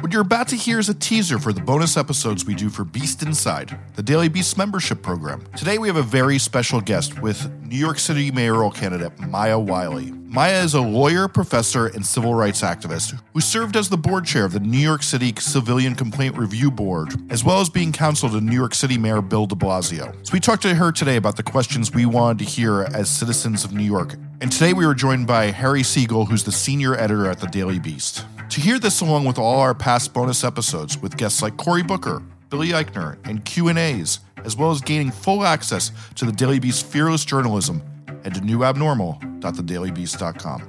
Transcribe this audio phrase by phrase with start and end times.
[0.00, 2.84] What you're about to hear is a teaser for the bonus episodes we do for
[2.84, 5.44] Beast Inside, the Daily Beast membership program.
[5.56, 10.12] Today we have a very special guest with New York City mayoral candidate Maya Wiley.
[10.12, 14.44] Maya is a lawyer, professor, and civil rights activist who served as the board chair
[14.44, 18.40] of the New York City Civilian Complaint Review Board, as well as being counsel to
[18.40, 20.14] New York City Mayor Bill de Blasio.
[20.24, 23.64] So we talked to her today about the questions we wanted to hear as citizens
[23.64, 24.14] of New York.
[24.40, 27.80] And today we were joined by Harry Siegel, who's the senior editor at the Daily
[27.80, 28.24] Beast.
[28.50, 32.22] To hear this along with all our past bonus episodes with guests like Cory Booker,
[32.48, 37.26] Billy Eichner, and Q&As, as well as gaining full access to the Daily Beast's fearless
[37.26, 37.82] journalism,
[38.24, 40.62] head to newabnormal.thedailybeast.com.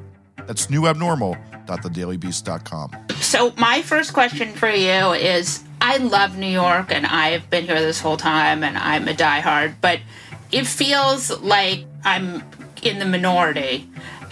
[0.46, 2.92] That's newabnormal.thedailybeast.com.
[3.22, 7.80] So, my first question for you is I love New York and I've been here
[7.80, 10.02] this whole time and I'm a diehard, but
[10.52, 12.44] it feels like I'm
[12.82, 13.90] in the minority.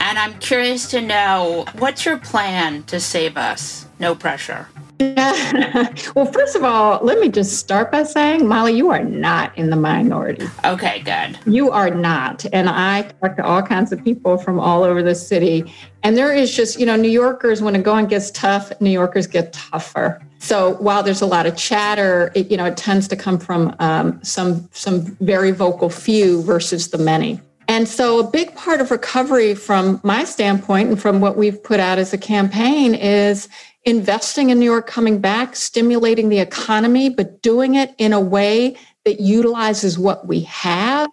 [0.08, 3.88] And I'm curious to know what's your plan to save us?
[4.00, 4.70] No pressure.
[5.02, 9.70] well, first of all, let me just start by saying, Molly, you are not in
[9.70, 10.48] the minority.
[10.64, 11.38] Okay, good.
[11.46, 12.46] You are not.
[12.54, 15.74] And I talk to all kinds of people from all over the city.
[16.04, 19.28] And there is just, you know, New Yorkers, when a going gets tough, New Yorkers
[19.28, 20.22] get tougher.
[20.40, 23.76] So while there's a lot of chatter, it, you know, it tends to come from
[23.80, 27.42] um, some some very vocal few versus the many.
[27.78, 31.80] And so, a big part of recovery from my standpoint and from what we've put
[31.80, 33.48] out as a campaign is
[33.86, 38.76] investing in New York coming back, stimulating the economy, but doing it in a way
[39.06, 41.12] that utilizes what we have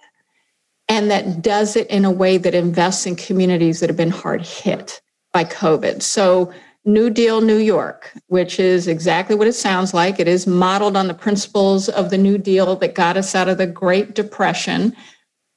[0.88, 4.40] and that does it in a way that invests in communities that have been hard
[4.40, 5.02] hit
[5.34, 6.00] by COVID.
[6.00, 6.50] So,
[6.86, 10.18] New Deal New York, which is exactly what it sounds like.
[10.18, 13.58] It is modeled on the principles of the New Deal that got us out of
[13.58, 14.96] the Great Depression,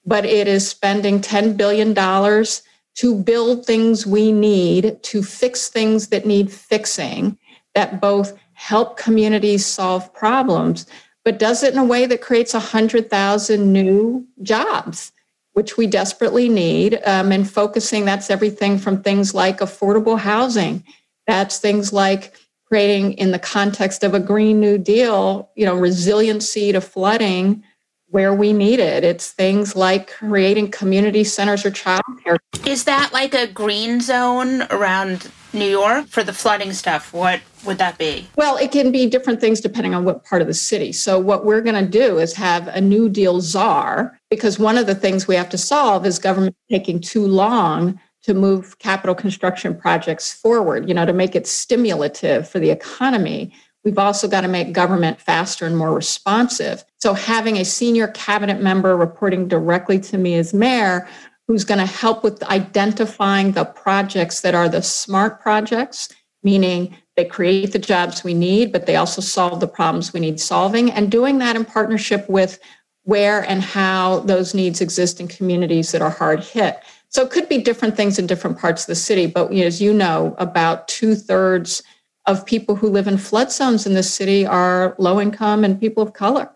[0.07, 6.25] but it is spending $10 billion to build things we need, to fix things that
[6.25, 7.37] need fixing,
[7.75, 10.87] that both help communities solve problems,
[11.23, 15.11] but does it in a way that creates 100,000 new jobs,
[15.53, 16.99] which we desperately need.
[17.05, 20.83] Um, and focusing, that's everything from things like affordable housing,
[21.27, 22.33] that's things like
[22.67, 27.63] creating in the context of a green new deal you know resiliency to flooding
[28.09, 29.03] where we need it.
[29.03, 32.37] It's things like creating community centers or childcare.
[32.65, 37.13] Is that like a green zone around New York for the flooding stuff?
[37.13, 38.27] What would that be?
[38.35, 40.93] Well, it can be different things depending on what part of the city.
[40.93, 44.87] So, what we're going to do is have a New Deal czar, because one of
[44.87, 49.73] the things we have to solve is government taking too long to move capital construction
[49.73, 53.53] projects forward, you know, to make it stimulative for the economy.
[53.87, 56.83] We've also got to make government faster and more responsive.
[56.99, 61.07] So, having a senior cabinet member reporting directly to me as mayor,
[61.47, 66.09] who's going to help with identifying the projects that are the smart projects,
[66.43, 70.41] meaning they create the jobs we need, but they also solve the problems we need
[70.41, 72.59] solving, and doing that in partnership with
[73.03, 76.83] where and how those needs exist in communities that are hard hit.
[77.07, 79.93] So it could be different things in different parts of the city, but as you
[79.93, 81.83] know, about two thirds
[82.27, 86.03] of people who live in flood zones in this city are low income and people
[86.03, 86.51] of color.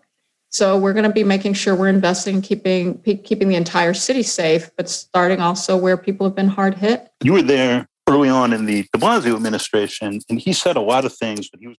[0.50, 4.22] So we're going to be making sure we're investing in keeping keeping the entire city
[4.22, 7.08] safe, but starting also where people have been hard hit.
[7.24, 11.06] You were there early on in the De Blasio administration, and he said a lot
[11.06, 11.78] of things, but he was